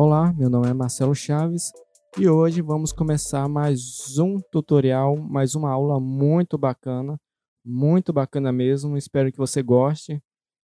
Olá, 0.00 0.32
meu 0.32 0.48
nome 0.48 0.68
é 0.68 0.72
Marcelo 0.72 1.12
Chaves 1.12 1.72
e 2.16 2.28
hoje 2.28 2.62
vamos 2.62 2.92
começar 2.92 3.48
mais 3.48 4.16
um 4.16 4.38
tutorial, 4.38 5.16
mais 5.16 5.56
uma 5.56 5.72
aula 5.72 5.98
muito 5.98 6.56
bacana, 6.56 7.20
muito 7.64 8.12
bacana 8.12 8.52
mesmo, 8.52 8.96
espero 8.96 9.32
que 9.32 9.36
você 9.36 9.60
goste. 9.60 10.22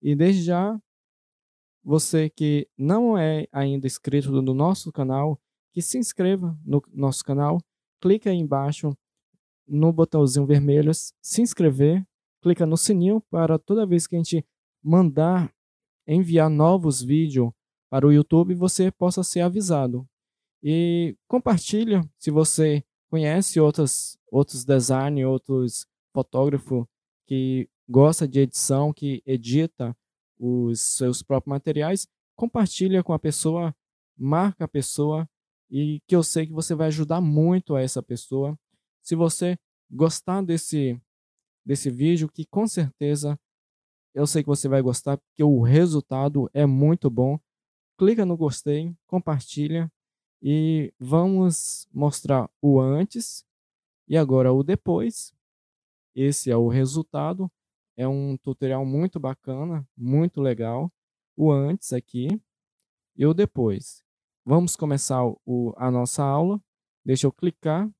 E 0.01 0.15
desde 0.15 0.45
já, 0.45 0.81
você 1.83 2.31
que 2.31 2.69
não 2.79 3.19
é 3.19 3.49
ainda 3.51 3.89
inscrito 3.89 4.31
no 4.31 4.55
nosso 4.55 4.93
canal, 4.93 5.41
que 5.73 5.83
se 5.83 5.99
inscreva 5.99 6.57
no 6.65 6.81
nosso 6.95 7.25
canal, 7.25 7.61
clica 8.01 8.31
aí 8.31 8.37
embaixo 8.37 8.97
no 9.67 9.93
botãozinho 9.93 10.47
vermelho 10.47 10.93
se 10.95 11.43
inscrever, 11.43 12.07
clica 12.41 12.65
no 12.65 12.77
sininho 12.77 13.21
para 13.29 13.59
toda 13.59 13.89
vez 13.89 14.07
que 14.07 14.15
a 14.15 14.19
gente 14.19 14.47
mandar 14.81 15.53
enviar 16.07 16.49
novos 16.49 17.03
vídeos 17.03 17.51
para 17.91 18.07
o 18.07 18.13
YouTube, 18.13 18.55
você 18.55 18.91
possa 18.91 19.23
ser 19.23 19.41
avisado. 19.41 20.07
E 20.63 21.17
compartilha 21.29 22.03
se 22.19 22.31
você 22.31 22.85
conhece 23.09 23.61
outros, 23.61 24.19
outros 24.31 24.65
designers, 24.65 25.29
outros 25.29 25.87
fotógrafos 26.13 26.85
que 27.27 27.69
gosta 27.89 28.27
de 28.27 28.41
edição, 28.41 28.93
que 28.93 29.23
edita 29.25 29.97
os 30.39 30.81
seus 30.81 31.23
próprios 31.23 31.51
materiais, 31.51 32.09
compartilha 32.35 33.03
com 33.03 33.13
a 33.13 33.19
pessoa, 33.19 33.75
marca 34.17 34.65
a 34.65 34.69
pessoa 34.69 35.29
e 35.71 36.01
que 36.07 36.15
eu 36.15 36.23
sei 36.23 36.47
que 36.47 36.53
você 36.53 36.75
vai 36.75 36.89
ajudar 36.89 37.21
muito 37.21 37.75
a 37.75 37.81
essa 37.81 38.03
pessoa. 38.03 38.59
Se 39.03 39.15
você 39.15 39.59
gostar 39.91 40.43
desse 40.43 41.01
desse 41.65 41.91
vídeo, 41.91 42.29
que 42.29 42.47
com 42.47 42.67
certeza 42.69 43.39
eu 44.15 44.27
sei 44.27 44.43
que 44.43 44.49
você 44.49 44.69
vai 44.69 44.81
gostar, 44.81 45.19
porque 45.19 45.43
o 45.43 45.61
resultado 45.61 46.49
é 46.55 46.65
muito 46.65 47.11
bom 47.11 47.39
clica 47.97 48.27
no 48.27 48.37
gostei, 48.37 48.95
compartilha 49.07 49.91
e 50.43 50.93
vamos 50.99 51.89
mostrar 51.93 52.51
o 52.61 52.79
antes 52.79 53.45
e 54.09 54.17
agora 54.17 54.53
o 54.53 54.63
depois. 54.63 55.35
Esse 56.15 56.51
é 56.51 56.57
o 56.57 56.69
resultado. 56.69 57.51
É 57.97 58.07
um 58.07 58.37
tutorial 58.37 58.85
muito 58.85 59.19
bacana, 59.19 59.87
muito 59.97 60.41
legal. 60.41 60.93
O 61.37 61.51
antes 61.51 61.93
aqui 61.93 62.29
e 63.17 63.27
o 63.27 63.35
depois. 63.35 64.05
Vamos 64.45 64.77
começar 64.77 65.25
o, 65.25 65.75
a 65.77 65.91
nossa 65.91 66.23
aula. 66.23 66.63
Deixa 67.05 67.27
eu 67.27 67.33
clicar 67.33 67.91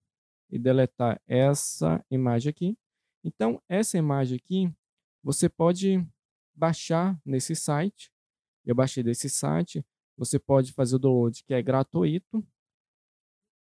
e 0.51 0.59
deletar 0.59 1.21
essa 1.27 2.05
imagem 2.11 2.51
aqui. 2.51 2.79
Então, 3.25 3.61
essa 3.69 3.99
imagem 3.99 4.37
aqui, 4.37 4.73
você 5.23 5.49
pode 5.49 6.07
baixar 6.55 7.21
nesse 7.25 7.57
site 7.57 8.11
eu 8.67 8.75
baixei 8.75 9.03
desse 9.03 9.31
site. 9.31 9.85
Você 10.19 10.39
pode 10.39 10.73
fazer 10.73 10.97
o 10.97 10.99
download, 10.99 11.45
que 11.45 11.55
é 11.55 11.63
gratuito. 11.63 12.45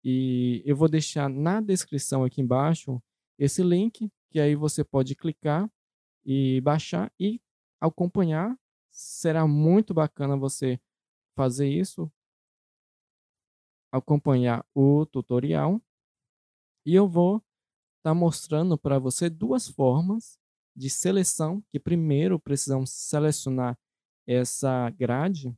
E 0.05 0.62
eu 0.64 0.77
vou 0.77 0.89
deixar 0.89 1.28
na 1.28 1.61
descrição 1.61 2.25
aqui 2.25 2.41
embaixo 2.41 3.03
esse 3.39 3.62
link, 3.62 4.11
que 4.30 4.41
aí 4.41 4.55
você 4.55 4.84
pode 4.84 5.14
clicar 5.17 5.70
e 6.25 6.61
baixar 6.61 7.12
e 7.19 7.41
acompanhar. 7.80 8.56
Será 8.91 9.47
muito 9.47 9.92
bacana 9.92 10.36
você 10.36 10.80
fazer 11.34 11.69
isso, 11.69 12.11
acompanhar 13.91 14.64
o 14.75 15.06
tutorial. 15.06 15.80
E 16.84 16.95
eu 16.95 17.08
vou 17.08 17.36
estar 17.36 18.11
tá 18.11 18.14
mostrando 18.14 18.77
para 18.77 18.98
você 18.98 19.30
duas 19.30 19.69
formas 19.69 20.39
de 20.75 20.91
seleção, 20.91 21.62
que 21.70 21.78
primeiro 21.78 22.39
precisamos 22.39 22.91
selecionar 22.91 23.78
essa 24.27 24.91
grade 24.91 25.55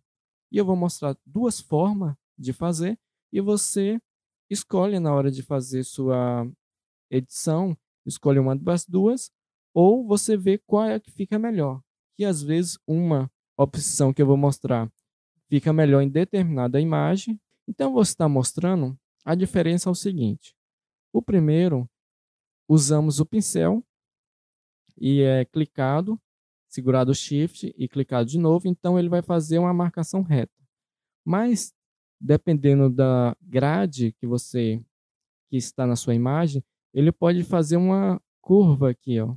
e 0.51 0.59
eu 0.59 0.65
vou 0.65 0.77
mostrar 0.77 1.17
duas 1.27 1.61
formas 1.61 2.15
de 2.39 2.53
fazer 2.53 2.99
e 3.33 3.41
você 3.41 4.01
escolhe 4.51 4.99
na 4.99 5.13
hora 5.13 5.31
de 5.31 5.43
fazer 5.43 5.85
sua 5.85 6.49
edição, 7.11 7.77
escolhe 8.07 8.39
uma 8.39 8.55
das 8.57 8.85
duas 8.85 9.33
ou 9.73 10.07
você 10.07 10.37
vê 10.37 10.59
qual 10.59 10.85
é 10.85 11.01
que 11.01 11.11
fica 11.11 11.39
melhor. 11.39 11.83
Que 12.17 12.25
às 12.25 12.43
vezes 12.43 12.79
uma 12.87 13.31
opção 13.57 14.13
que 14.13 14.23
eu 14.23 14.27
vou 14.27 14.37
mostrar 14.37 14.91
fica 15.49 15.73
melhor 15.73 16.01
em 16.01 16.09
determinada 16.09 16.81
imagem. 16.81 17.41
Então 17.67 17.93
você 17.93 18.13
está 18.13 18.29
mostrando 18.29 18.97
a 19.25 19.35
diferença 19.35 19.89
é 19.89 19.93
o 19.93 19.95
seguinte. 19.95 20.55
O 21.13 21.23
primeiro 21.23 21.89
usamos 22.69 23.21
o 23.21 23.27
pincel 23.27 23.83
e 24.97 25.23
é 25.23 25.45
clicado 25.45 26.21
segurado 26.75 27.13
o 27.13 27.15
Shift 27.15 27.73
e 27.79 27.89
clicado 27.89 28.29
de 28.29 28.39
novo, 28.39 28.67
então 28.67 28.99
ele 28.99 29.09
vai 29.09 29.23
fazer 29.23 29.59
uma 29.59 29.73
marcação 29.73 30.23
reta. 30.23 30.53
Mas, 31.25 31.73
dependendo 32.21 32.91
da 32.91 33.37
grade 33.41 34.13
que 34.13 34.27
você 34.27 34.85
que 35.49 35.57
está 35.57 35.87
na 35.87 35.95
sua 35.95 36.15
imagem, 36.15 36.65
ele 36.93 37.13
pode 37.13 37.45
fazer 37.45 37.77
uma 37.77 38.21
curva 38.43 38.91
aqui, 38.91 39.21
ó. 39.21 39.37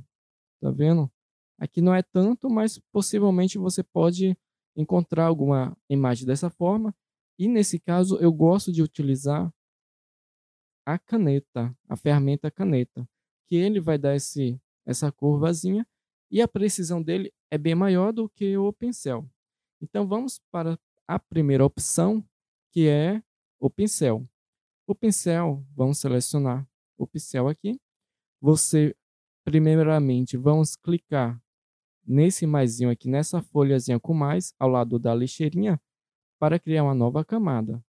Tá 0.60 0.70
vendo? 0.72 1.10
Aqui 1.58 1.80
não 1.80 1.94
é 1.94 2.02
tanto, 2.02 2.50
mas 2.50 2.78
possivelmente 2.92 3.56
você 3.56 3.84
pode 3.84 4.36
encontrar 4.76 5.26
alguma 5.26 5.76
imagem 5.88 6.26
dessa 6.26 6.50
forma. 6.50 6.94
E 7.38 7.46
nesse 7.46 7.78
caso, 7.78 8.16
eu 8.16 8.32
gosto 8.32 8.72
de 8.72 8.82
utilizar 8.82 9.52
a 10.84 10.98
caneta, 10.98 11.72
a 11.88 11.96
ferramenta 11.96 12.50
caneta, 12.50 13.08
que 13.46 13.54
ele 13.54 13.80
vai 13.80 13.96
dar 13.96 14.16
esse, 14.16 14.60
essa 14.84 15.12
curvazinha 15.12 15.86
e 16.30 16.42
a 16.42 16.48
precisão 16.48 17.02
dele 17.02 17.32
é 17.50 17.56
bem 17.56 17.74
maior 17.74 18.12
do 18.12 18.28
que 18.28 18.56
o 18.56 18.72
pincel. 18.72 19.28
Então 19.80 20.06
vamos 20.06 20.40
para 20.50 20.78
a 21.06 21.18
primeira 21.18 21.64
opção, 21.64 22.24
que 22.70 22.88
é 22.88 23.22
o 23.58 23.70
pincel. 23.70 24.28
O 24.86 24.94
pincel, 24.94 25.64
vamos 25.74 25.98
selecionar 25.98 26.66
o 26.96 27.06
pincel 27.06 27.48
aqui. 27.48 27.80
Você, 28.40 28.94
primeiramente, 29.44 30.36
vamos 30.36 30.76
clicar 30.76 31.40
nesse 32.06 32.46
maisinho 32.46 32.90
aqui, 32.90 33.08
nessa 33.08 33.42
folhazinha 33.42 34.00
com 34.00 34.14
mais, 34.14 34.54
ao 34.58 34.68
lado 34.68 34.98
da 34.98 35.14
lixeirinha, 35.14 35.80
para 36.38 36.58
criar 36.58 36.84
uma 36.84 36.94
nova 36.94 37.24
camada. 37.24 37.82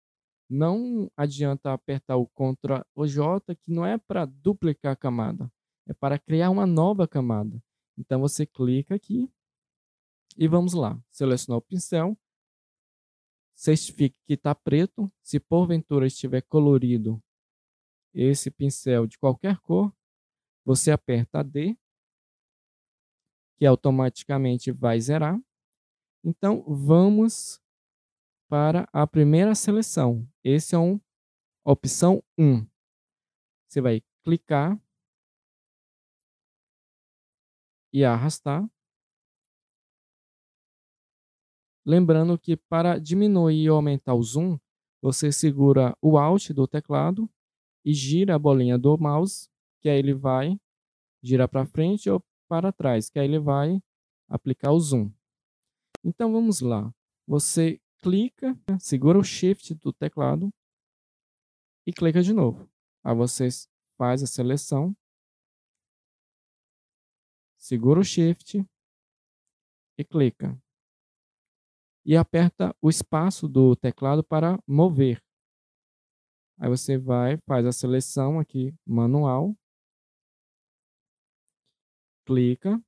Não 0.50 1.10
adianta 1.16 1.72
apertar 1.72 2.16
o 2.16 2.26
Ctrl 2.26 2.82
ou 2.94 3.06
J, 3.06 3.54
que 3.54 3.70
não 3.70 3.84
é 3.84 3.98
para 3.98 4.24
duplicar 4.24 4.92
a 4.92 4.96
camada, 4.96 5.52
é 5.86 5.92
para 5.92 6.18
criar 6.18 6.50
uma 6.50 6.66
nova 6.66 7.06
camada. 7.06 7.62
Então 7.98 8.20
você 8.20 8.46
clica 8.46 8.94
aqui 8.94 9.28
e 10.36 10.46
vamos 10.46 10.72
lá. 10.72 10.98
Selecionar 11.10 11.58
o 11.58 11.62
pincel. 11.62 12.16
Certifique 13.54 14.16
que 14.24 14.34
está 14.34 14.54
preto. 14.54 15.12
Se 15.20 15.40
porventura 15.40 16.06
estiver 16.06 16.42
colorido 16.42 17.20
esse 18.14 18.50
pincel 18.50 19.06
de 19.06 19.18
qualquer 19.18 19.58
cor, 19.58 19.92
você 20.64 20.92
aperta 20.92 21.42
D, 21.42 21.76
que 23.56 23.66
automaticamente 23.66 24.70
vai 24.70 25.00
zerar. 25.00 25.38
Então 26.22 26.62
vamos 26.62 27.60
para 28.48 28.88
a 28.92 29.06
primeira 29.06 29.54
seleção. 29.56 30.26
Esse 30.44 30.76
é 30.76 30.78
um 30.78 31.00
opção 31.64 32.22
1. 32.38 32.64
Você 33.66 33.80
vai 33.80 34.02
clicar 34.22 34.80
e 37.92 38.04
arrastar. 38.04 38.68
Lembrando 41.84 42.38
que 42.38 42.56
para 42.56 42.98
diminuir 42.98 43.70
ou 43.70 43.76
aumentar 43.76 44.14
o 44.14 44.22
zoom, 44.22 44.58
você 45.00 45.32
segura 45.32 45.96
o 46.02 46.18
Alt 46.18 46.50
do 46.50 46.66
teclado 46.66 47.30
e 47.84 47.94
gira 47.94 48.34
a 48.34 48.38
bolinha 48.38 48.76
do 48.76 48.98
mouse, 48.98 49.48
que 49.80 49.88
aí 49.88 49.98
ele 49.98 50.12
vai 50.12 50.60
girar 51.22 51.48
para 51.48 51.64
frente 51.64 52.10
ou 52.10 52.22
para 52.48 52.72
trás, 52.72 53.08
que 53.08 53.18
aí 53.18 53.26
ele 53.26 53.38
vai 53.38 53.82
aplicar 54.28 54.72
o 54.72 54.80
zoom. 54.80 55.10
Então 56.04 56.32
vamos 56.32 56.60
lá. 56.60 56.92
Você 57.26 57.80
clica, 58.02 58.58
segura 58.78 59.18
o 59.18 59.24
Shift 59.24 59.74
do 59.74 59.92
teclado 59.92 60.52
e 61.86 61.92
clica 61.92 62.22
de 62.22 62.32
novo. 62.32 62.68
Aí 63.02 63.14
você 63.14 63.48
faz 63.96 64.22
a 64.22 64.26
seleção 64.26 64.94
segura 67.58 68.00
o 68.00 68.04
Shift 68.04 68.64
e 69.98 70.04
clica. 70.04 70.56
E 72.06 72.16
aperta 72.16 72.74
o 72.80 72.88
espaço 72.88 73.48
do 73.48 73.76
teclado 73.76 74.24
para 74.24 74.58
mover. 74.66 75.22
Aí 76.58 76.68
você 76.68 76.96
vai, 76.96 77.36
faz 77.46 77.66
a 77.66 77.72
seleção 77.72 78.38
aqui 78.38 78.74
manual. 78.86 79.54
Clica. 82.24 82.82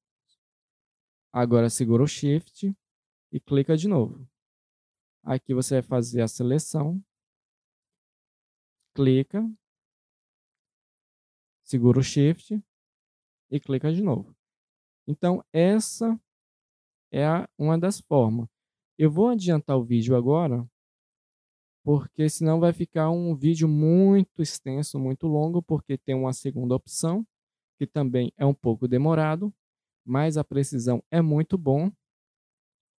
Agora 1.32 1.68
segura 1.68 2.02
o 2.02 2.06
Shift 2.06 2.74
e 3.32 3.40
clica 3.40 3.76
de 3.76 3.88
novo. 3.88 4.26
Aqui 5.22 5.52
você 5.52 5.74
vai 5.74 5.82
fazer 5.82 6.22
a 6.22 6.28
seleção. 6.28 7.02
Clica. 8.94 9.42
Segura 11.62 12.00
o 12.00 12.02
Shift 12.02 12.60
e 13.50 13.60
clica 13.60 13.92
de 13.92 14.02
novo. 14.02 14.39
Então, 15.06 15.44
essa 15.52 16.18
é 17.12 17.26
uma 17.58 17.78
das 17.78 18.00
formas. 18.00 18.48
Eu 18.98 19.10
vou 19.10 19.28
adiantar 19.28 19.76
o 19.76 19.84
vídeo 19.84 20.16
agora 20.16 20.68
porque 21.82 22.28
senão 22.28 22.60
vai 22.60 22.72
ficar 22.72 23.10
um 23.10 23.34
vídeo 23.34 23.66
muito 23.66 24.42
extenso, 24.42 24.98
muito 24.98 25.26
longo, 25.26 25.62
porque 25.62 25.96
tem 25.96 26.14
uma 26.14 26.32
segunda 26.32 26.74
opção, 26.74 27.26
que 27.78 27.86
também 27.86 28.32
é 28.36 28.44
um 28.44 28.54
pouco 28.54 28.86
demorado, 28.86 29.52
mas 30.04 30.36
a 30.36 30.44
precisão 30.44 31.02
é 31.10 31.22
muito 31.22 31.56
bom. 31.56 31.90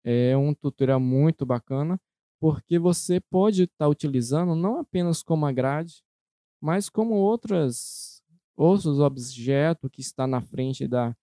É 0.03 0.35
um 0.37 0.55
tutorial 0.55 0.99
muito 0.99 1.44
bacana, 1.44 2.00
porque 2.41 2.79
você 2.79 3.20
pode 3.20 3.64
estar 3.64 3.85
tá 3.85 3.88
utilizando 3.88 4.55
não 4.55 4.79
apenas 4.79 5.23
como 5.23 5.44
a 5.44 5.53
grade, 5.53 6.03
mas 6.61 6.88
como 6.88 7.14
outras 7.14 8.23
outros 8.56 8.99
objetos 8.99 9.91
que 9.91 10.03
está 10.03 10.26
na 10.26 10.41
frente 10.41 10.87
da, 10.87 11.17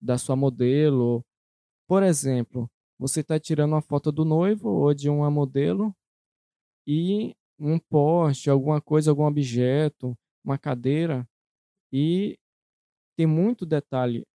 da 0.00 0.18
sua 0.18 0.36
modelo. 0.36 1.24
Por 1.86 2.02
exemplo, 2.02 2.70
você 2.98 3.20
está 3.20 3.38
tirando 3.38 3.72
uma 3.72 3.82
foto 3.82 4.10
do 4.12 4.24
noivo 4.24 4.68
ou 4.68 4.94
de 4.94 5.08
uma 5.08 5.30
modelo 5.30 5.94
e 6.86 7.34
um 7.58 7.78
poste, 7.78 8.48
alguma 8.48 8.80
coisa, 8.80 9.10
algum 9.10 9.24
objeto, 9.24 10.16
uma 10.44 10.56
cadeira, 10.56 11.28
e 11.92 12.38
tem 13.16 13.26
muito 13.26 13.66
detalhe 13.66 14.26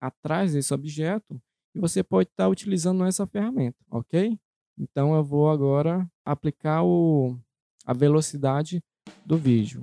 atrás 0.00 0.52
desse 0.52 0.74
objeto, 0.74 1.40
e 1.74 1.80
você 1.80 2.02
pode 2.02 2.28
estar 2.28 2.48
utilizando 2.48 3.04
essa 3.04 3.26
ferramenta, 3.26 3.78
ok? 3.90 4.38
Então 4.78 5.14
eu 5.14 5.24
vou 5.24 5.50
agora 5.50 6.06
aplicar 6.24 6.84
o, 6.84 7.38
a 7.84 7.94
velocidade 7.94 8.82
do 9.24 9.38
vídeo. 9.38 9.82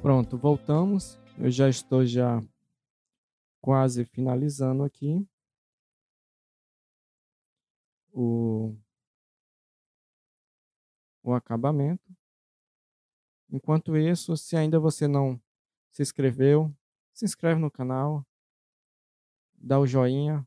Pronto, 0.00 0.38
voltamos. 0.38 1.18
Eu 1.36 1.50
já 1.50 1.68
estou 1.68 2.06
já 2.06 2.40
quase 3.60 4.04
finalizando 4.04 4.84
aqui 4.84 5.26
o, 8.12 8.76
o 11.20 11.34
acabamento. 11.34 12.16
Enquanto 13.50 13.96
isso, 13.96 14.36
se 14.36 14.56
ainda 14.56 14.78
você 14.78 15.08
não 15.08 15.40
se 15.90 16.00
inscreveu, 16.00 16.72
se 17.12 17.24
inscreve 17.24 17.60
no 17.60 17.70
canal, 17.70 18.24
dá 19.52 19.80
o 19.80 19.86
joinha, 19.86 20.46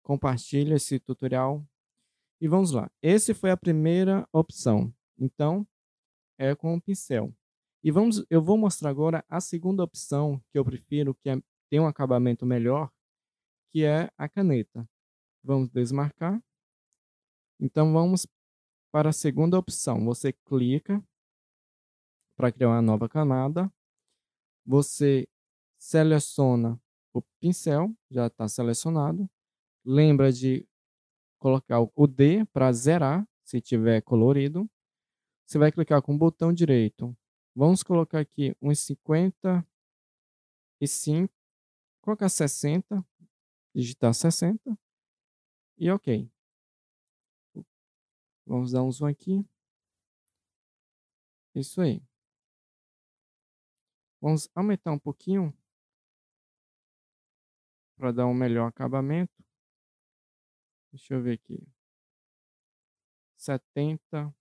compartilha 0.00 0.76
esse 0.76 1.00
tutorial 1.00 1.66
e 2.40 2.46
vamos 2.46 2.70
lá. 2.70 2.88
Esse 3.02 3.34
foi 3.34 3.50
a 3.50 3.56
primeira 3.56 4.28
opção. 4.32 4.94
Então, 5.18 5.66
é 6.38 6.54
com 6.54 6.76
o 6.76 6.80
pincel. 6.80 7.34
E 7.84 7.90
vamos, 7.90 8.24
eu 8.30 8.40
vou 8.40 8.56
mostrar 8.56 8.88
agora 8.88 9.22
a 9.28 9.42
segunda 9.42 9.84
opção 9.84 10.42
que 10.50 10.58
eu 10.58 10.64
prefiro, 10.64 11.14
que 11.16 11.28
é, 11.28 11.36
tem 11.68 11.78
um 11.78 11.86
acabamento 11.86 12.46
melhor, 12.46 12.90
que 13.70 13.84
é 13.84 14.10
a 14.16 14.26
caneta. 14.26 14.88
Vamos 15.42 15.68
desmarcar. 15.68 16.42
Então 17.60 17.92
vamos 17.92 18.26
para 18.90 19.10
a 19.10 19.12
segunda 19.12 19.58
opção. 19.58 20.02
Você 20.06 20.32
clica 20.32 21.06
para 22.34 22.50
criar 22.50 22.68
uma 22.70 22.80
nova 22.80 23.06
camada. 23.06 23.70
Você 24.64 25.28
seleciona 25.78 26.80
o 27.12 27.20
pincel, 27.38 27.94
já 28.10 28.28
está 28.28 28.48
selecionado. 28.48 29.28
Lembra 29.84 30.32
de 30.32 30.66
colocar 31.38 31.80
o 31.94 32.06
D 32.06 32.46
para 32.46 32.72
zerar, 32.72 33.28
se 33.44 33.60
tiver 33.60 34.00
colorido. 34.00 34.66
Você 35.44 35.58
vai 35.58 35.70
clicar 35.70 36.00
com 36.00 36.14
o 36.14 36.18
botão 36.18 36.50
direito 36.50 37.14
Vamos 37.56 37.84
colocar 37.84 38.18
aqui 38.18 38.56
uns 38.60 38.80
55. 38.80 41.32
Colocar 42.00 42.28
60. 42.28 43.06
Digitar 43.72 44.12
60. 44.12 44.76
E 45.78 45.88
ok. 45.90 46.28
Vamos 48.44 48.72
dar 48.72 48.82
um 48.82 48.90
zoom 48.90 49.06
aqui. 49.06 49.48
Isso 51.54 51.80
aí. 51.80 52.02
Vamos 54.20 54.48
aumentar 54.54 54.90
um 54.90 54.98
pouquinho 54.98 55.56
para 57.96 58.10
dar 58.10 58.26
um 58.26 58.34
melhor 58.34 58.66
acabamento. 58.66 59.32
Deixa 60.90 61.14
eu 61.14 61.22
ver 61.22 61.34
aqui. 61.34 61.64
70. 63.36 64.34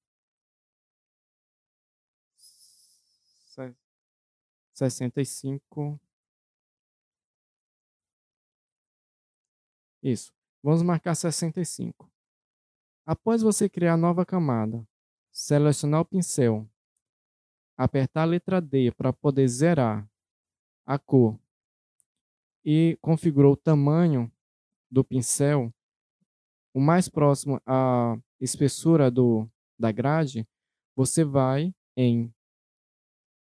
65. 4.74 6.00
Isso. 10.02 10.34
Vamos 10.62 10.82
marcar 10.82 11.16
65. 11.16 12.12
Após 13.06 13.42
você 13.42 13.70
criar 13.70 13.94
a 13.94 13.98
nova 13.98 14.26
camada, 14.26 14.88
selecionar 15.32 16.02
o 16.02 16.06
pincel, 16.06 16.68
apertar 17.78 18.22
a 18.22 18.26
letra 18.26 18.62
D 18.62 18.92
para 18.92 19.12
poder 19.12 19.48
zerar 19.48 20.10
a 20.86 20.98
cor 20.98 21.38
e 22.64 22.98
configurou 23.02 23.54
o 23.54 23.58
tamanho 23.58 24.32
do 24.90 25.04
pincel, 25.04 25.74
o 26.74 26.80
mais 26.80 27.10
próximo 27.10 27.62
à 27.66 28.18
espessura 28.40 29.12
do, 29.12 29.50
da 29.78 29.92
grade, 29.92 30.48
você 30.96 31.24
vai 31.24 31.74
em 31.96 32.33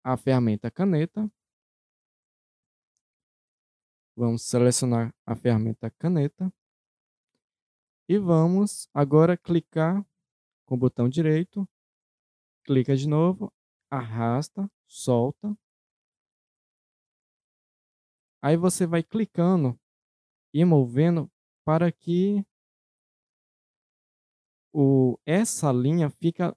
a 0.02 0.16
ferramenta 0.16 0.70
caneta. 0.70 1.30
Vamos 4.16 4.42
selecionar 4.42 5.14
a 5.26 5.34
ferramenta 5.34 5.90
caneta. 5.90 6.52
E 8.08 8.18
vamos 8.18 8.88
agora 8.92 9.36
clicar 9.36 10.04
com 10.66 10.74
o 10.74 10.78
botão 10.78 11.08
direito. 11.08 11.68
Clica 12.64 12.96
de 12.96 13.08
novo, 13.08 13.52
arrasta, 13.90 14.70
solta. 14.86 15.56
Aí 18.42 18.56
você 18.56 18.86
vai 18.86 19.02
clicando 19.02 19.78
e 20.52 20.64
movendo 20.64 21.30
para 21.64 21.92
que 21.92 22.44
o, 24.72 25.18
essa 25.26 25.72
linha 25.72 26.10
fica 26.10 26.56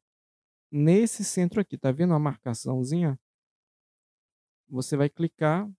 nesse 0.72 1.24
centro 1.24 1.62
aqui. 1.62 1.78
Tá 1.78 1.92
vendo 1.92 2.14
a 2.14 2.20
marcaçãozinha? 2.20 3.20
Você 4.74 4.98
vai 4.98 5.08
clicar 5.08 5.72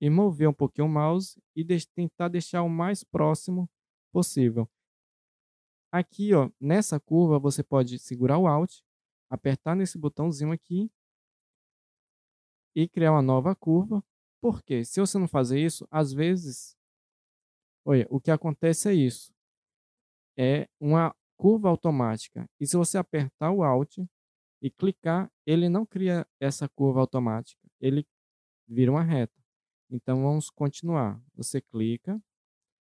e 0.00 0.08
mover 0.08 0.48
um 0.48 0.54
pouquinho 0.54 0.86
o 0.86 0.90
mouse 0.90 1.42
e 1.54 1.64
de 1.64 1.86
tentar 1.88 2.28
deixar 2.28 2.62
o 2.62 2.68
mais 2.68 3.02
próximo 3.02 3.68
possível. 4.12 4.70
Aqui, 5.92 6.32
ó, 6.32 6.50
nessa 6.60 7.00
curva, 7.00 7.38
você 7.38 7.62
pode 7.62 7.98
segurar 7.98 8.38
o 8.38 8.46
Alt, 8.46 8.80
apertar 9.28 9.74
nesse 9.74 9.98
botãozinho 9.98 10.52
aqui 10.52 10.90
e 12.74 12.86
criar 12.88 13.12
uma 13.12 13.22
nova 13.22 13.54
curva. 13.54 14.04
Porque 14.40 14.84
se 14.84 15.00
você 15.00 15.18
não 15.18 15.26
fazer 15.26 15.58
isso, 15.58 15.86
às 15.90 16.12
vezes, 16.12 16.76
olha, 17.84 18.06
o 18.10 18.20
que 18.20 18.30
acontece 18.30 18.88
é 18.88 18.94
isso. 18.94 19.34
É 20.38 20.68
uma 20.78 21.14
curva 21.36 21.68
automática. 21.68 22.48
E 22.60 22.66
se 22.66 22.76
você 22.76 22.98
apertar 22.98 23.50
o 23.50 23.62
Alt 23.64 23.98
e 24.62 24.70
clicar, 24.70 25.32
ele 25.46 25.68
não 25.68 25.86
cria 25.86 26.26
essa 26.38 26.68
curva 26.68 27.00
automática. 27.00 27.60
Ele 27.80 28.06
vira 28.66 28.90
uma 28.90 29.02
reta. 29.02 29.34
Então 29.90 30.22
vamos 30.22 30.50
continuar. 30.50 31.20
Você 31.34 31.60
clica, 31.60 32.20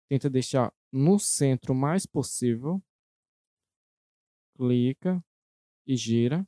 tenta 0.09 0.29
deixar 0.29 0.73
no 0.91 1.19
centro 1.19 1.73
o 1.73 1.75
mais 1.75 2.05
possível, 2.05 2.81
clica 4.55 5.23
e 5.87 5.95
gira. 5.95 6.47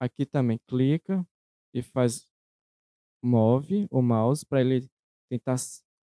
Aqui 0.00 0.24
também 0.26 0.58
clica 0.66 1.26
e 1.72 1.82
faz 1.82 2.28
move 3.22 3.86
o 3.90 4.02
mouse 4.02 4.44
para 4.44 4.60
ele 4.60 4.88
tentar 5.28 5.56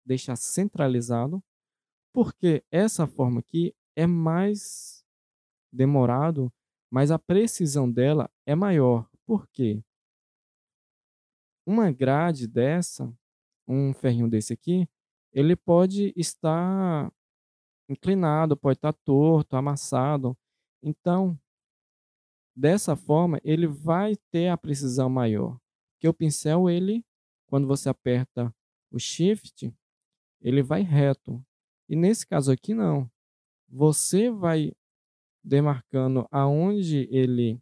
deixar 0.04 0.36
centralizado, 0.36 1.42
porque 2.12 2.64
essa 2.70 3.06
forma 3.06 3.40
aqui 3.40 3.74
é 3.96 4.06
mais 4.06 5.04
demorado, 5.72 6.52
mas 6.90 7.10
a 7.10 7.18
precisão 7.18 7.90
dela 7.90 8.30
é 8.46 8.54
maior. 8.54 9.08
Por 9.26 9.48
quê? 9.48 9.82
Uma 11.66 11.90
grade 11.90 12.46
dessa, 12.46 13.12
um 13.66 13.92
ferrinho 13.92 14.28
desse 14.28 14.52
aqui, 14.52 14.88
ele 15.32 15.56
pode 15.56 16.12
estar 16.16 17.12
inclinado, 17.88 18.56
pode 18.56 18.78
estar 18.78 18.92
torto, 18.92 19.56
amassado. 19.56 20.36
Então, 20.82 21.38
dessa 22.54 22.94
forma, 22.94 23.40
ele 23.44 23.66
vai 23.66 24.16
ter 24.30 24.48
a 24.48 24.56
precisão 24.56 25.10
maior. 25.10 25.58
Que 25.98 26.08
o 26.08 26.14
pincel, 26.14 26.70
ele, 26.70 27.04
quando 27.46 27.66
você 27.66 27.88
aperta 27.88 28.54
o 28.90 28.98
Shift, 28.98 29.74
ele 30.40 30.62
vai 30.62 30.82
reto. 30.82 31.44
E 31.88 31.96
nesse 31.96 32.26
caso 32.26 32.52
aqui, 32.52 32.74
não. 32.74 33.10
Você 33.68 34.30
vai 34.30 34.72
demarcando 35.42 36.26
aonde 36.30 37.08
ele 37.10 37.60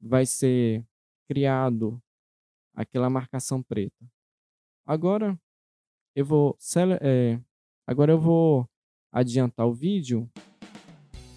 vai 0.00 0.26
ser 0.26 0.84
criado 1.26 2.02
aquela 2.74 3.10
marcação 3.10 3.62
preta. 3.62 4.04
Agora 4.86 5.38
eu 6.14 6.24
vou 6.24 6.56
é, 7.00 7.40
agora 7.86 8.12
eu 8.12 8.18
vou 8.18 8.68
adiantar 9.12 9.66
o 9.66 9.72
vídeo 9.72 10.28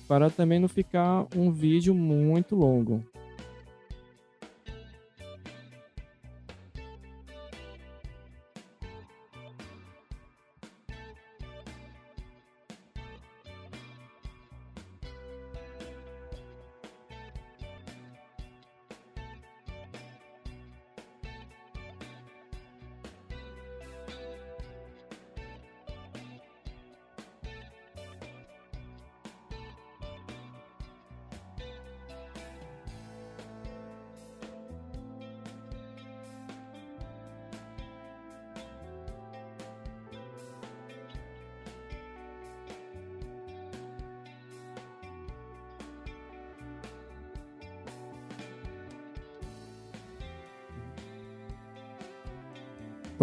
para 0.08 0.30
também 0.30 0.60
não 0.60 0.68
ficar 0.68 1.28
um 1.36 1.52
vídeo 1.52 1.94
muito 1.94 2.56
longo. 2.56 3.04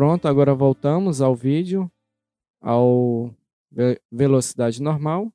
Pronto, 0.00 0.26
agora 0.26 0.54
voltamos 0.54 1.20
ao 1.20 1.36
vídeo, 1.36 1.92
ao 2.58 3.36
velocidade 4.10 4.80
normal. 4.82 5.30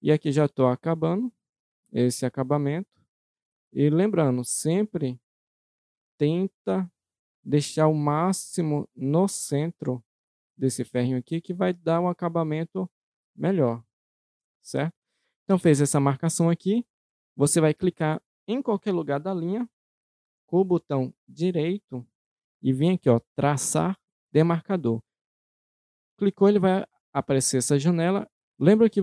E 0.00 0.10
aqui 0.10 0.32
já 0.32 0.46
estou 0.46 0.66
acabando 0.68 1.30
esse 1.92 2.24
acabamento. 2.24 2.88
E 3.70 3.90
lembrando, 3.90 4.42
sempre 4.46 5.20
tenta 6.16 6.90
deixar 7.44 7.86
o 7.86 7.94
máximo 7.94 8.88
no 8.96 9.28
centro 9.28 10.02
desse 10.56 10.84
ferrinho 10.84 11.18
aqui, 11.18 11.38
que 11.38 11.52
vai 11.52 11.74
dar 11.74 12.00
um 12.00 12.08
acabamento 12.08 12.90
melhor, 13.36 13.84
certo? 14.62 14.94
Então, 15.44 15.58
fez 15.58 15.82
essa 15.82 16.00
marcação 16.00 16.48
aqui, 16.48 16.82
você 17.36 17.60
vai 17.60 17.74
clicar 17.74 18.22
em 18.46 18.62
qualquer 18.62 18.92
lugar 18.92 19.20
da 19.20 19.34
linha, 19.34 19.68
com 20.46 20.56
o 20.62 20.64
botão 20.64 21.12
direito, 21.28 22.08
e 22.62 22.72
vem 22.72 22.92
aqui, 22.92 23.08
ó, 23.08 23.20
traçar 23.34 23.96
demarcador. 24.32 25.00
Clicou, 26.18 26.48
ele 26.48 26.58
vai 26.58 26.84
aparecer 27.12 27.58
essa 27.58 27.78
janela. 27.78 28.28
Lembra 28.58 28.90
que 28.90 29.00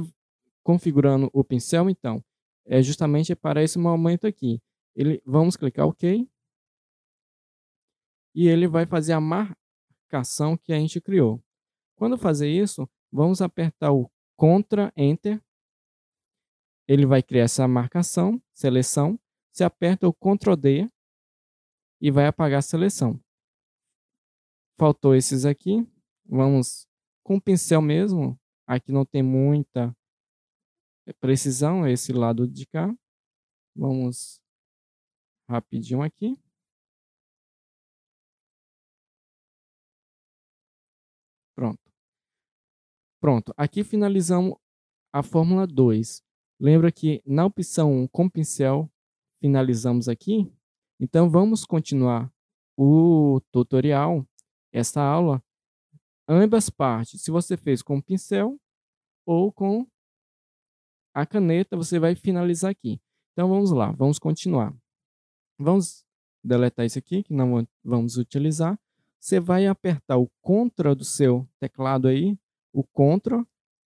configurando 0.64 1.30
o 1.32 1.44
pincel, 1.44 1.90
então, 1.90 2.24
é 2.66 2.82
justamente 2.82 3.36
para 3.36 3.64
esse 3.64 3.78
momento 3.78 4.26
aqui. 4.28 4.62
Ele, 4.96 5.22
vamos 5.26 5.56
clicar 5.56 5.88
OK. 5.88 6.28
E 8.34 8.48
ele 8.48 8.68
vai 8.68 8.86
fazer 8.86 9.14
a 9.14 9.22
marcação 9.22 10.58
que 10.58 10.74
a 10.74 10.80
gente 10.80 11.00
criou. 11.00 11.42
Quando 11.96 12.18
fazer 12.18 12.50
isso, 12.50 12.90
vamos 13.12 13.42
apertar 13.42 13.92
o 13.94 14.12
Ctrl 14.38 14.90
Enter. 14.98 15.42
Ele 16.88 17.06
vai 17.06 17.24
criar 17.24 17.44
essa 17.44 17.68
marcação, 17.68 18.42
seleção. 18.54 19.20
Você 19.52 19.64
aperta 19.64 20.08
o 20.08 20.14
Ctrl 20.14 20.56
D 20.56 20.90
e 22.02 22.12
vai 22.12 22.28
apagar 22.28 22.60
a 22.60 22.62
seleção. 22.62 23.20
Faltou 24.78 25.16
esses 25.16 25.46
aqui. 25.46 25.88
Vamos 26.26 26.88
com 27.24 27.38
o 27.38 27.42
pincel 27.42 27.82
mesmo. 27.82 28.40
Aqui 28.68 28.92
não 28.92 29.06
tem 29.06 29.24
muita 29.24 29.96
precisão, 31.20 31.88
esse 31.88 32.12
lado 32.12 32.48
de 32.48 32.66
cá. 32.66 32.94
Vamos 33.76 34.42
rapidinho 35.48 36.02
aqui. 36.02 36.38
Pronto. 41.56 41.80
Pronto. 43.22 43.54
Aqui 43.56 43.84
finalizamos 43.84 44.58
a 45.14 45.24
fórmula 45.24 45.66
2. 45.66 46.22
Lembra 46.60 46.92
que 46.92 47.22
na 47.26 47.46
opção 47.46 47.94
1, 48.04 48.08
com 48.08 48.30
pincel, 48.30 48.92
finalizamos 49.40 50.10
aqui? 50.10 50.52
Então, 51.00 51.30
vamos 51.30 51.66
continuar 51.66 52.32
o 52.78 53.42
tutorial 53.52 54.26
essa 54.76 55.02
aula, 55.02 55.42
ambas 56.28 56.70
partes, 56.70 57.22
se 57.22 57.32
você 57.32 57.56
fez 57.56 57.82
com 57.82 58.02
pincel 58.02 58.60
ou 59.26 59.52
com 59.52 59.88
a 61.14 61.26
caneta, 61.26 61.78
você 61.78 61.98
vai 61.98 62.14
finalizar 62.14 62.72
aqui. 62.72 63.00
Então 63.32 63.48
vamos 63.48 63.72
lá, 63.72 63.92
vamos 63.94 64.20
continuar. 64.20 64.76
Vamos 65.58 66.04
deletar 66.44 66.86
isso 66.86 67.00
aqui, 67.00 67.24
que 67.24 67.34
não 67.34 67.66
vamos 67.82 68.18
utilizar. 68.18 68.78
Você 69.18 69.40
vai 69.40 69.66
apertar 69.66 70.18
o 70.18 70.30
Ctrl 70.44 70.94
do 70.94 71.06
seu 71.06 71.48
teclado 71.58 72.10
aí, 72.10 72.38
o 72.74 72.84
Ctrl, 72.84 73.44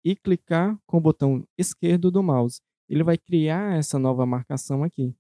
e 0.06 0.16
clicar 0.16 0.80
com 0.86 0.98
o 0.98 1.02
botão 1.02 1.44
esquerdo 1.58 2.12
do 2.12 2.22
mouse. 2.22 2.62
Ele 2.88 3.04
vai 3.04 3.18
criar 3.18 3.78
essa 3.78 3.98
nova 3.98 4.28
marcação 4.28 4.84
aqui, 4.84 5.14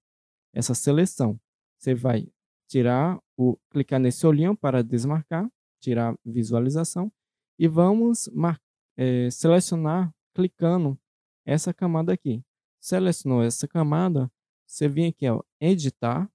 essa 0.54 0.76
seleção. 0.76 1.40
Você 1.80 1.96
vai 1.96 2.32
tirar 2.68 3.20
o 3.38 3.58
clicar 3.70 4.00
nesse 4.00 4.26
olhinho 4.26 4.56
para 4.56 4.84
desmarcar, 4.84 5.50
tirar 5.80 6.16
visualização 6.26 7.12
e 7.58 7.68
vamos 7.68 8.30
mar, 8.34 8.62
é, 8.96 9.30
selecionar 9.30 10.14
clicando 10.34 11.00
essa 11.46 11.74
camada 11.74 12.14
aqui. 12.14 12.44
Selecionou 12.80 13.44
essa 13.44 13.68
camada, 13.68 14.32
você 14.66 14.88
vem 14.88 15.08
aqui 15.08 15.28
ó, 15.28 15.42
editar, 15.60 16.30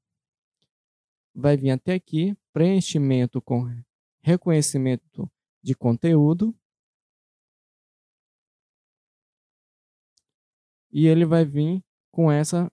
vai 1.35 1.57
vir 1.57 1.71
até 1.71 1.95
aqui 1.95 2.37
preenchimento 2.53 3.41
com 3.41 3.65
reconhecimento 4.23 5.31
de 5.63 5.75
conteúdo 5.75 6.55
e 10.91 11.07
ele 11.07 11.25
vai 11.25 11.45
vir 11.45 11.83
com 12.11 12.31
essa 12.31 12.71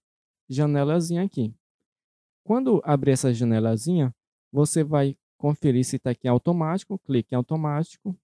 janelazinha 0.49 1.23
aqui. 1.23 1.53
Quando 2.49 2.81
abrir 2.83 3.11
essa 3.11 3.31
janelazinha, 3.31 4.11
você 4.51 4.83
vai 4.83 5.15
conferir 5.37 5.85
se 5.85 5.97
está 5.97 6.09
aqui 6.09 6.27
em 6.27 6.31
automático, 6.31 6.97
clique 6.97 7.35
em 7.35 7.37
automático. 7.37 8.19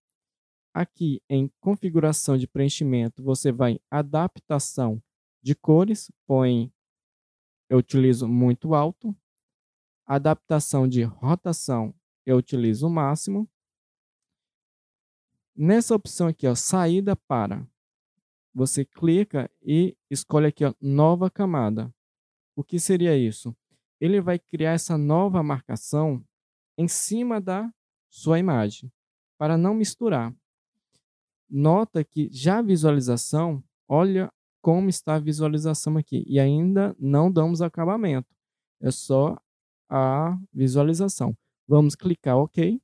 Aqui 0.74 1.22
em 1.30 1.48
configuração 1.60 2.36
de 2.36 2.48
preenchimento, 2.48 3.22
você 3.22 3.52
vai 3.52 3.74
em 3.74 3.80
adaptação 3.88 5.00
de 5.44 5.54
cores, 5.54 6.12
põe, 6.26 6.74
eu 7.70 7.78
utilizo 7.78 8.28
muito 8.28 8.74
alto. 8.74 9.16
Adaptação 10.08 10.88
de 10.88 11.04
rotação, 11.04 11.94
eu 12.26 12.38
utilizo 12.38 12.88
o 12.88 12.90
máximo. 12.90 13.48
Nessa 15.56 15.94
opção 15.94 16.30
aqui, 16.30 16.48
ó, 16.48 16.56
saída 16.56 17.16
para, 17.16 17.64
você 18.52 18.84
clica 18.86 19.52
e 19.62 19.96
escolhe 20.10 20.48
aqui, 20.48 20.66
ó, 20.66 20.74
nova 20.82 21.30
camada. 21.30 21.94
O 22.56 22.64
que 22.64 22.80
seria 22.80 23.16
isso? 23.16 23.56
Ele 24.00 24.22
vai 24.22 24.40
criar 24.40 24.74
essa 24.74 24.98
nova 24.98 25.42
marcação 25.42 26.24
em 26.78 26.88
cima 26.88 27.40
da 27.40 27.72
sua 28.10 28.40
imagem, 28.40 28.92
para 29.38 29.58
não 29.58 29.74
misturar. 29.74 30.34
Nota 31.50 32.04
que 32.04 32.30
já 32.32 32.60
a 32.60 32.62
visualização, 32.62 33.64
olha 33.88 34.32
como 34.62 34.90
está 34.90 35.16
a 35.16 35.20
visualização 35.20 35.98
aqui, 35.98 36.24
e 36.28 36.40
ainda 36.40 36.96
não 37.00 37.32
damos 37.32 37.62
acabamento, 37.62 38.36
é 38.82 38.90
só 38.92 39.38
a 39.90 40.38
visualização. 40.54 41.38
Vamos 41.68 41.96
clicar 41.96 42.38
OK. 42.38 42.82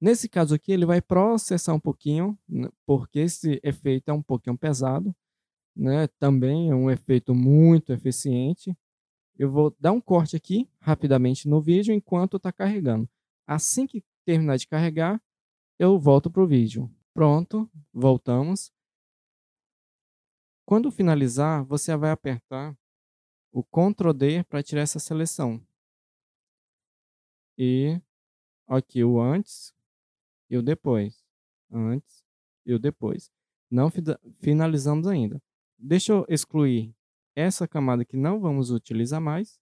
Nesse 0.00 0.28
caso 0.28 0.54
aqui, 0.54 0.72
ele 0.72 0.86
vai 0.86 1.00
processar 1.00 1.72
um 1.72 1.80
pouquinho, 1.80 2.38
porque 2.84 3.20
esse 3.20 3.60
efeito 3.62 4.10
é 4.10 4.12
um 4.12 4.22
pouquinho 4.22 4.56
pesado, 4.56 5.14
né? 5.74 6.06
também 6.18 6.70
é 6.70 6.74
um 6.74 6.90
efeito 6.90 7.34
muito 7.34 7.92
eficiente, 7.92 8.76
eu 9.38 9.50
vou 9.50 9.74
dar 9.78 9.92
um 9.92 10.00
corte 10.00 10.36
aqui 10.36 10.68
rapidamente 10.80 11.48
no 11.48 11.60
vídeo 11.60 11.94
enquanto 11.94 12.38
está 12.38 12.52
carregando. 12.52 13.08
Assim 13.46 13.86
que 13.86 14.02
terminar 14.24 14.56
de 14.56 14.66
carregar, 14.66 15.22
eu 15.78 15.98
volto 15.98 16.30
para 16.30 16.42
o 16.42 16.46
vídeo. 16.46 16.90
Pronto, 17.12 17.70
voltamos. 17.92 18.72
Quando 20.64 20.90
finalizar, 20.90 21.64
você 21.64 21.94
vai 21.96 22.10
apertar 22.10 22.76
o 23.52 23.62
Ctrl 23.62 24.12
D 24.12 24.44
para 24.44 24.62
tirar 24.62 24.82
essa 24.82 24.98
seleção. 24.98 25.64
E 27.58 28.00
aqui 28.66 29.04
o 29.04 29.20
antes 29.20 29.74
e 30.50 30.56
o 30.56 30.62
depois. 30.62 31.22
Antes 31.70 32.24
e 32.64 32.74
o 32.74 32.78
depois. 32.78 33.30
Não 33.70 33.90
finalizamos 34.40 35.06
ainda. 35.06 35.42
Deixa 35.78 36.12
eu 36.12 36.26
excluir 36.28 36.95
essa 37.36 37.68
camada 37.68 38.04
que 38.04 38.16
não 38.16 38.40
vamos 38.40 38.70
utilizar 38.70 39.20
mais. 39.20 39.60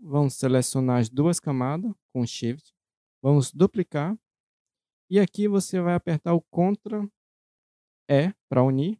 Vamos 0.00 0.34
selecionar 0.34 0.98
as 0.98 1.10
duas 1.10 1.38
camadas 1.38 1.92
com 2.12 2.26
Shift. 2.26 2.74
Vamos 3.22 3.52
duplicar. 3.52 4.18
E 5.10 5.20
aqui 5.20 5.46
você 5.46 5.80
vai 5.80 5.94
apertar 5.94 6.32
o 6.32 6.40
Ctrl 6.40 7.06
E 8.08 8.34
para 8.48 8.62
unir. 8.62 8.98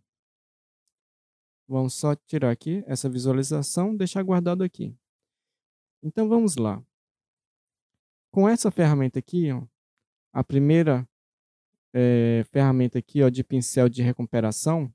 Vamos 1.66 1.94
só 1.94 2.14
tirar 2.14 2.50
aqui 2.50 2.84
essa 2.86 3.08
visualização, 3.08 3.96
deixar 3.96 4.22
guardado 4.22 4.62
aqui. 4.62 4.94
Então 6.02 6.28
vamos 6.28 6.56
lá. 6.56 6.84
Com 8.30 8.46
essa 8.46 8.70
ferramenta 8.70 9.18
aqui, 9.18 9.50
ó, 9.50 9.66
a 10.32 10.44
primeira 10.44 11.08
é, 11.94 12.44
ferramenta 12.50 12.98
aqui 12.98 13.22
ó, 13.22 13.30
de 13.30 13.42
pincel 13.42 13.88
de 13.88 14.02
recuperação 14.02 14.92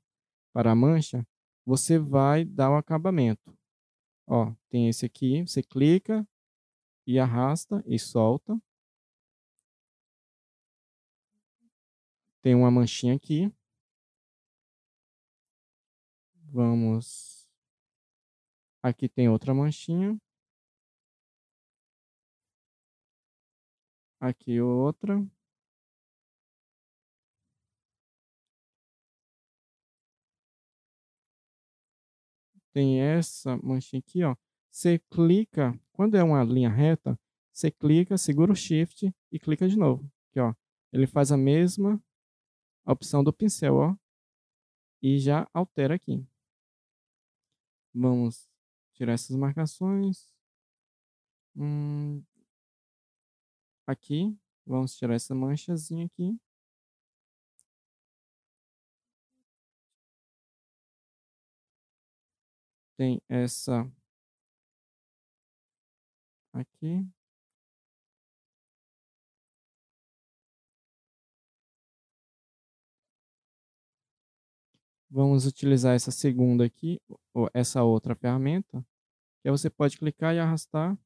para 0.52 0.70
a 0.70 0.74
mancha, 0.74 1.26
você 1.64 1.98
vai 1.98 2.44
dar 2.44 2.70
o 2.70 2.76
acabamento. 2.76 3.56
Ó, 4.26 4.54
tem 4.68 4.88
esse 4.88 5.04
aqui, 5.06 5.42
você 5.42 5.62
clica 5.62 6.26
e 7.06 7.18
arrasta 7.18 7.82
e 7.86 7.98
solta. 7.98 8.60
Tem 12.42 12.54
uma 12.54 12.70
manchinha 12.70 13.14
aqui. 13.14 13.52
Vamos. 16.52 17.48
Aqui 18.82 19.08
tem 19.08 19.28
outra 19.28 19.54
manchinha. 19.54 20.18
Aqui 24.20 24.60
outra. 24.60 25.26
Tem 32.72 33.00
essa 33.00 33.56
manchinha 33.56 34.00
aqui, 34.00 34.22
ó. 34.22 34.36
Você 34.70 34.98
clica, 35.10 35.78
quando 35.92 36.16
é 36.16 36.22
uma 36.22 36.44
linha 36.44 36.68
reta, 36.68 37.18
você 37.52 37.70
clica, 37.70 38.16
segura 38.16 38.52
o 38.52 38.56
Shift 38.56 39.12
e 39.32 39.38
clica 39.38 39.68
de 39.68 39.76
novo. 39.76 40.10
Aqui, 40.30 40.40
ó. 40.40 40.54
Ele 40.92 41.06
faz 41.06 41.32
a 41.32 41.36
mesma 41.36 42.02
opção 42.86 43.22
do 43.24 43.32
pincel, 43.32 43.76
ó. 43.76 43.96
E 45.02 45.18
já 45.18 45.48
altera 45.52 45.94
aqui. 45.94 46.24
Vamos 47.92 48.48
tirar 48.92 49.14
essas 49.14 49.36
marcações. 49.36 50.32
Hum, 51.56 52.22
aqui, 53.86 54.36
vamos 54.64 54.94
tirar 54.96 55.14
essa 55.14 55.34
manchazinha 55.34 56.06
aqui. 56.06 56.38
Tem 63.00 63.18
essa 63.30 63.90
aqui. 66.52 67.08
Vamos 75.10 75.46
utilizar 75.46 75.94
essa 75.94 76.10
segunda 76.10 76.66
aqui, 76.66 77.00
ou 77.32 77.48
essa 77.54 77.82
outra 77.82 78.14
ferramenta, 78.14 78.84
que 79.42 79.50
você 79.50 79.70
pode 79.70 79.96
clicar 79.98 80.34
e 80.34 80.38
arrastar 80.38 80.98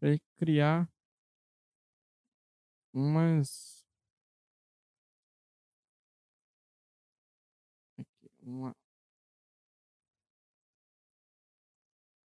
para 0.00 0.18
criar 0.38 0.90
umas 2.94 3.84
uma 8.42 8.74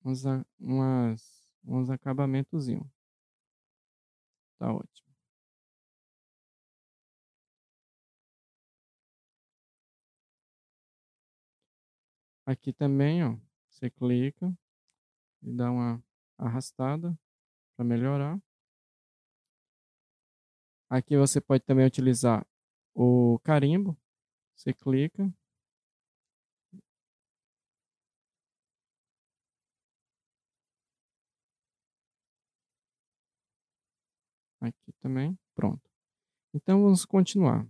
uns, 0.08 0.24
umas, 0.60 1.52
uns 1.66 1.90
acabamentozinho. 1.90 2.90
Tá 4.58 4.72
ótimo. 4.74 5.08
Aqui 12.46 12.72
também, 12.72 13.24
ó, 13.26 13.36
você 13.70 13.90
clica 13.90 14.58
e 15.42 15.52
dá 15.52 15.70
uma 15.72 16.02
arrastada 16.38 17.18
para 17.76 17.86
melhorar. 17.86 18.40
Aqui 20.90 21.18
você 21.18 21.42
pode 21.42 21.64
também 21.66 21.86
utilizar 21.86 22.48
o 22.96 23.40
carimbo. 23.44 23.98
Você 24.56 24.74
clica. 24.74 25.32
Também. 35.08 35.40
Pronto. 35.56 35.90
Então 36.54 36.84
vamos 36.84 37.06
continuar. 37.06 37.66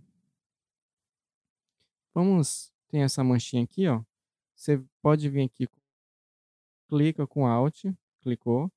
Vamos, 2.12 2.74
tem 2.88 3.02
essa 3.02 3.22
manchinha 3.22 3.62
aqui, 3.62 3.86
ó. 3.86 4.02
Você 4.56 4.84
pode 5.00 5.28
vir 5.30 5.44
aqui, 5.44 5.68
clica 6.88 7.26
com 7.28 7.46
Alt, 7.46 7.84
clicou, 8.20 8.72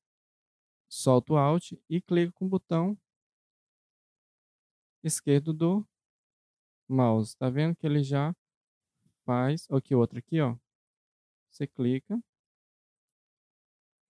solta 0.88 1.34
o 1.34 1.38
Alt 1.38 1.72
e 1.90 2.00
clica 2.00 2.32
com 2.34 2.46
o 2.46 2.50
botão 2.50 2.96
esquerdo 5.04 5.52
do 5.52 5.84
mouse. 6.88 7.36
Tá 7.36 7.50
vendo 7.50 7.76
que 7.76 7.88
ele 7.88 8.04
já 8.04 8.36
faz... 9.26 9.68
Aqui, 9.72 9.96
outro 9.96 10.20
aqui, 10.20 10.40
ó. 10.40 10.56
Você 11.50 11.66
clica 11.66 12.22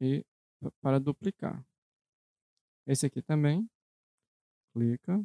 e 0.01 0.25
para 0.81 0.99
duplicar. 0.99 1.65
Esse 2.85 3.05
aqui 3.05 3.21
também. 3.21 3.69
Clica. 4.73 5.23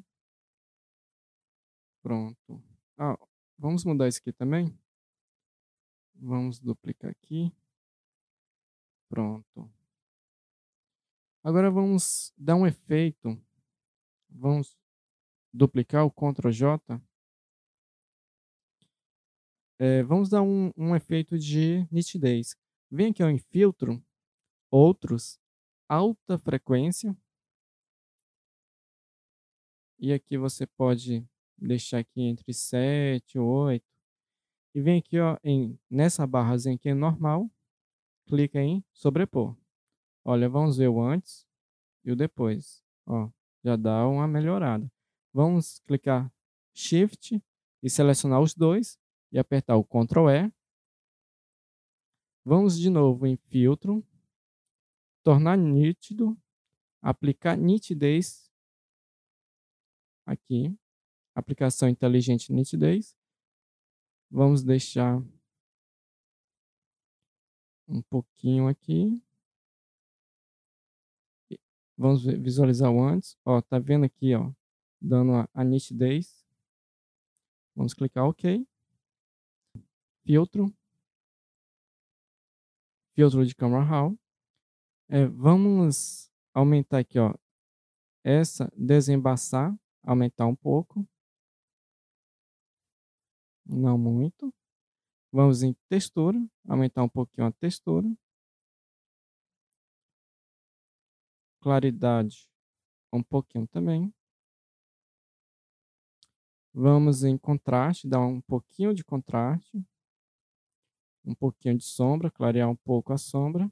Pronto. 2.03 2.63
Ah, 2.99 3.19
vamos 3.59 3.85
mudar 3.85 4.09
esse 4.09 4.21
aqui 4.21 4.33
também? 4.33 4.77
Vamos 6.15 6.59
duplicar 6.59 7.11
aqui. 7.11 7.53
Pronto. 9.09 9.71
Agora 11.43 11.71
vamos 11.71 12.33
dar 12.37 12.57
um 12.57 12.67
efeito. 12.67 13.41
Vamos 14.29 14.77
duplicar 15.53 16.05
o 16.05 16.11
Ctrl 16.11 16.51
J. 16.51 17.01
É, 19.79 20.03
vamos 20.03 20.29
dar 20.29 20.43
um, 20.43 20.73
um 20.77 20.97
efeito 20.97 21.39
de 21.39 21.87
nitidez. 21.91 22.57
Vem 22.91 23.11
aqui 23.11 23.23
ó, 23.23 23.29
em 23.29 23.39
filtro, 23.39 24.03
outros, 24.71 25.39
alta 25.89 26.39
frequência. 26.39 27.17
E 29.99 30.13
aqui 30.13 30.37
você 30.37 30.67
pode 30.67 31.27
deixar 31.57 31.99
aqui 31.99 32.23
entre 32.23 32.53
7 32.53 33.37
e 33.37 33.39
8. 33.39 33.85
E 34.75 34.81
vem 34.81 34.99
aqui 34.99 35.19
ó, 35.19 35.39
em, 35.43 35.79
nessa 35.89 36.27
barrazinha 36.27 36.75
aqui 36.75 36.93
normal, 36.93 37.51
clica 38.27 38.61
em 38.61 38.85
sobrepor. 38.93 39.57
Olha, 40.23 40.49
vamos 40.49 40.77
ver 40.77 40.89
o 40.89 41.01
antes 41.01 41.47
e 42.05 42.13
o 42.13 42.17
depois. 42.17 42.85
Ó, 43.07 43.31
já 43.65 43.75
dá 43.75 44.07
uma 44.07 44.29
melhorada. 44.29 44.91
Vamos 45.33 45.81
clicar 45.87 46.31
Shift 46.75 47.43
e 47.83 47.89
selecionar 47.89 48.41
os 48.41 48.55
dois 48.55 48.99
e 49.33 49.39
apertar 49.39 49.77
o 49.77 49.85
Ctrl 49.85 50.29
E. 50.29 50.53
Vamos 52.45 52.79
de 52.79 52.91
novo 52.91 53.27
em 53.27 53.37
filtro, 53.37 54.05
tornar 55.23 55.57
nítido, 55.57 56.37
aplicar 57.01 57.57
nitidez 57.57 58.46
aqui, 60.27 60.77
aplicação 61.35 61.89
inteligente 61.89 62.53
nitidez 62.53 63.17
Vamos 64.31 64.63
deixar 64.65 65.23
um 67.89 68.03
pouquinho 68.03 68.67
aqui. 68.69 69.23
Vamos 71.97 72.25
visualizar 72.25 72.91
o 72.91 73.03
antes. 73.03 73.39
Ó, 73.45 73.61
tá 73.63 73.79
vendo 73.79 74.05
aqui, 74.05 74.35
ó, 74.35 74.53
dando 75.01 75.33
a, 75.33 75.49
a 75.55 75.65
nitidez. 75.65 76.45
Vamos 77.75 77.95
clicar 77.95 78.27
OK. 78.27 78.67
Filtro. 80.25 80.75
Filtro 83.15 83.47
de 83.47 83.55
camera 83.55 83.85
raw. 83.85 84.19
É, 85.09 85.25
vamos 85.27 86.31
aumentar 86.53 86.99
aqui, 86.99 87.19
ó, 87.19 87.33
essa 88.25 88.71
desembaçar 88.77 89.75
aumentar 90.07 90.47
um 90.47 90.55
pouco. 90.55 91.07
Não 93.67 93.99
muito. 93.99 94.55
Vamos 95.33 95.63
em 95.63 95.75
textura, 95.89 96.39
aumentar 96.67 97.03
um 97.03 97.09
pouquinho 97.09 97.49
a 97.49 97.53
textura. 97.53 98.09
Claridade, 101.61 102.49
um 103.13 103.23
pouquinho 103.23 103.67
também. 103.67 104.15
Vamos 106.73 107.25
em 107.25 107.37
contraste, 107.37 108.07
dar 108.07 108.21
um 108.21 108.41
pouquinho 108.41 108.95
de 108.95 109.03
contraste. 109.03 109.85
Um 111.25 111.35
pouquinho 111.35 111.77
de 111.77 111.85
sombra, 111.85 112.31
clarear 112.31 112.71
um 112.71 112.77
pouco 112.77 113.13
a 113.13 113.19
sombra. 113.19 113.69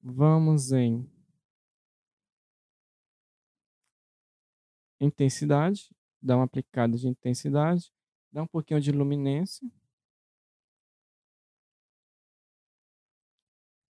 Vamos 0.00 0.70
em 0.70 1.17
intensidade, 5.00 5.90
dar 6.20 6.36
uma 6.36 6.44
aplicada 6.44 6.96
de 6.96 7.08
intensidade, 7.08 7.92
dar 8.32 8.42
um 8.42 8.46
pouquinho 8.46 8.80
de 8.80 8.92
luminência. 8.92 9.68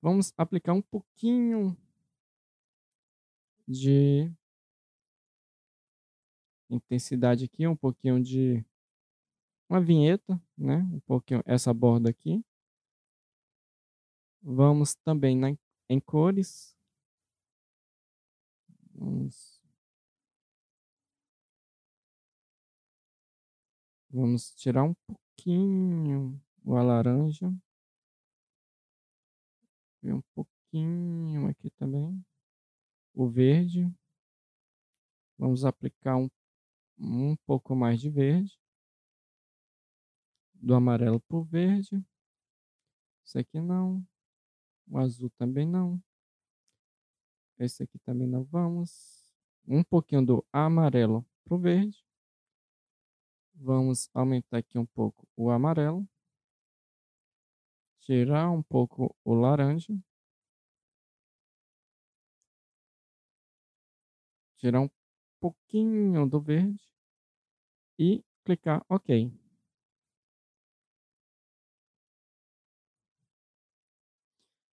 Vamos 0.00 0.32
aplicar 0.36 0.74
um 0.74 0.82
pouquinho 0.82 1.76
de 3.66 4.32
intensidade 6.70 7.44
aqui, 7.44 7.66
um 7.66 7.76
pouquinho 7.76 8.22
de 8.22 8.64
uma 9.68 9.80
vinheta, 9.80 10.40
né? 10.56 10.78
Um 10.92 11.00
pouquinho 11.00 11.42
essa 11.44 11.72
borda 11.74 12.08
aqui. 12.08 12.42
Vamos 14.42 14.94
também 14.94 15.36
na, 15.36 15.48
em 15.88 16.00
cores. 16.00 16.76
Vamos, 18.94 19.57
vamos 24.10 24.54
tirar 24.54 24.84
um 24.84 24.94
pouquinho 25.06 26.40
o 26.64 26.74
laranja. 26.74 27.52
E 30.02 30.12
um 30.12 30.22
pouquinho 30.34 31.48
aqui 31.48 31.70
também. 31.70 32.24
O 33.14 33.28
verde. 33.28 33.92
Vamos 35.36 35.64
aplicar 35.64 36.16
um, 36.16 36.28
um 36.98 37.36
pouco 37.46 37.74
mais 37.74 38.00
de 38.00 38.10
verde. 38.10 38.58
Do 40.54 40.74
amarelo 40.74 41.20
para 41.20 41.36
o 41.36 41.44
verde. 41.44 42.04
Esse 43.24 43.38
aqui 43.38 43.60
não. 43.60 44.06
O 44.86 44.98
azul 44.98 45.30
também 45.38 45.66
não. 45.66 46.02
Esse 47.58 47.82
aqui 47.82 47.98
também 47.98 48.26
não 48.26 48.44
vamos. 48.44 49.32
Um 49.66 49.82
pouquinho 49.82 50.24
do 50.24 50.46
amarelo 50.52 51.26
para 51.44 51.54
o 51.54 51.58
verde. 51.58 52.07
Vamos 53.60 54.08
aumentar 54.14 54.58
aqui 54.58 54.78
um 54.78 54.86
pouco 54.86 55.26
o 55.36 55.50
amarelo 55.50 56.08
tirar 58.08 58.50
um 58.50 58.62
pouco 58.62 59.14
o 59.22 59.34
laranja, 59.34 59.92
tirar 64.56 64.80
um 64.80 64.90
pouquinho 65.38 66.26
do 66.26 66.40
verde 66.40 66.82
e 67.98 68.24
clicar 68.46 68.82
OK. 68.88 69.30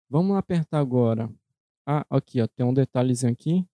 Vamos 0.07 0.37
apertar 0.37 0.79
agora. 0.79 1.27
Ah, 1.87 2.05
aqui, 2.07 2.39
ó, 2.39 2.47
tem 2.47 2.63
um 2.63 2.73
detalhezinho 2.73 3.31
aqui. 3.31 3.67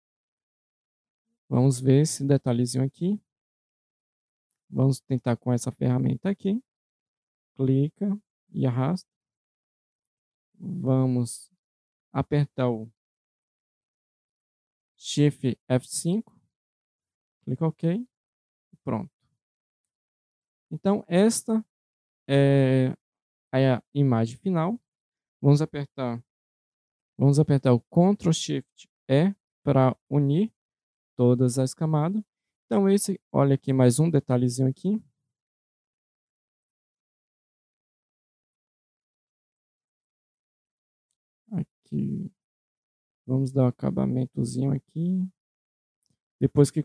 Vamos 1.49 1.79
ver 1.79 2.01
esse 2.03 2.23
detalhezinho 2.23 2.83
aqui. 2.83 3.19
Vamos 4.69 4.99
tentar 4.99 5.38
com 5.38 5.51
essa 5.51 5.71
ferramenta 5.71 6.30
aqui. 6.30 6.62
Clica 7.56 8.19
e 8.49 8.65
arrasta. 8.65 9.10
Vamos 10.60 11.51
apertar 12.12 12.69
o 12.69 12.89
Shift 14.97 15.60
F5, 15.69 16.23
clica 17.43 17.67
OK 17.67 18.08
pronto. 18.84 19.12
Então, 20.71 21.03
esta 21.08 21.63
é 22.27 22.95
a 23.51 23.84
imagem 23.93 24.38
final. 24.38 24.80
Vamos 25.41 25.62
apertar, 25.62 26.23
vamos 27.17 27.38
apertar 27.38 27.73
o 27.73 27.82
Ctrl 27.82 28.32
Shift 28.32 28.89
E 29.08 29.36
para 29.62 29.95
unir 30.10 30.51
todas 31.15 31.60
as 31.60 31.73
camadas. 31.73 32.23
Então, 32.67 32.89
esse, 32.89 33.17
olha 33.32 33.56
aqui 33.56 33.71
mais 33.71 33.97
um 33.97 34.10
detalhezinho 34.10 34.67
aqui. 34.67 35.01
Aqui. 41.51 42.32
Vamos 43.25 43.51
dar 43.51 43.63
um 43.65 43.67
acabamentozinho 43.67 44.71
aqui. 44.73 45.25
Depois 46.39 46.69
que 46.69 46.84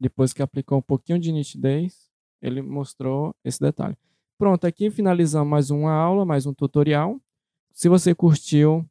depois 0.00 0.32
que 0.32 0.42
aplicou 0.42 0.78
um 0.78 0.82
pouquinho 0.82 1.18
de 1.18 1.32
nitidez, 1.32 2.10
ele 2.40 2.62
mostrou 2.62 3.34
esse 3.44 3.60
detalhe. 3.60 3.96
Pronto, 4.38 4.66
aqui 4.66 4.90
finalizamos 4.90 5.50
mais 5.50 5.70
uma 5.70 5.92
aula, 5.92 6.24
mais 6.24 6.46
um 6.46 6.54
tutorial. 6.54 7.20
Se 7.72 7.88
você 7.88 8.14
curtiu, 8.14 8.88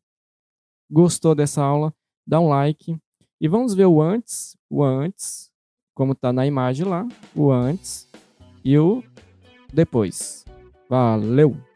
gostou 0.90 1.36
dessa 1.36 1.62
aula, 1.62 1.94
dá 2.26 2.40
um 2.40 2.48
like. 2.48 2.98
E 3.40 3.48
vamos 3.48 3.74
ver 3.74 3.86
o 3.86 4.02
antes, 4.02 4.58
o 4.70 4.84
antes, 4.84 5.52
como 5.94 6.14
está 6.14 6.34
na 6.34 6.46
imagem 6.46 6.86
lá, 6.86 7.08
o 7.36 7.52
antes 7.52 8.08
e 8.64 8.78
o 8.78 9.04
depois. 9.72 10.46
Valeu! 10.90 11.67